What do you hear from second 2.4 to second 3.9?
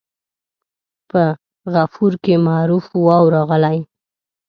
معروف واو راغلی.